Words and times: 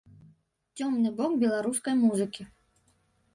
Цёмны 0.79 1.11
бок 1.19 1.31
беларускай 1.43 1.95
музыкі. 2.01 2.43